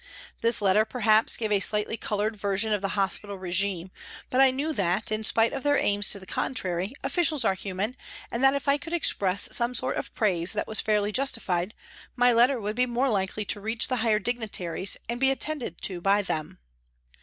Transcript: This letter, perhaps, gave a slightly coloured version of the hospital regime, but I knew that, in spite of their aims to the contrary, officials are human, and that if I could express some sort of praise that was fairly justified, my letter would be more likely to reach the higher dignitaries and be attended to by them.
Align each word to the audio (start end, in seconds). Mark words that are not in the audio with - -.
This 0.41 0.63
letter, 0.63 0.83
perhaps, 0.83 1.37
gave 1.37 1.51
a 1.51 1.59
slightly 1.59 1.95
coloured 1.95 2.35
version 2.35 2.73
of 2.73 2.81
the 2.81 2.97
hospital 2.97 3.37
regime, 3.37 3.91
but 4.31 4.41
I 4.41 4.49
knew 4.49 4.73
that, 4.73 5.11
in 5.11 5.23
spite 5.23 5.53
of 5.53 5.61
their 5.61 5.77
aims 5.77 6.09
to 6.09 6.19
the 6.19 6.25
contrary, 6.25 6.93
officials 7.03 7.45
are 7.45 7.53
human, 7.53 7.95
and 8.31 8.43
that 8.43 8.55
if 8.55 8.67
I 8.67 8.79
could 8.79 8.93
express 8.93 9.47
some 9.55 9.75
sort 9.75 9.97
of 9.97 10.11
praise 10.15 10.53
that 10.53 10.65
was 10.67 10.81
fairly 10.81 11.11
justified, 11.11 11.75
my 12.15 12.33
letter 12.33 12.59
would 12.59 12.75
be 12.75 12.87
more 12.87 13.09
likely 13.09 13.45
to 13.45 13.61
reach 13.61 13.89
the 13.89 13.97
higher 13.97 14.17
dignitaries 14.17 14.97
and 15.07 15.19
be 15.19 15.29
attended 15.29 15.83
to 15.83 16.01
by 16.01 16.23
them. 16.23 16.57